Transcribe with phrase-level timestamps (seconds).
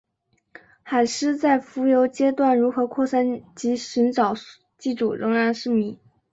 [0.81, 4.33] 海虱在浮游阶段如何扩散及寻找
[4.79, 5.99] 寄主仍然是迷。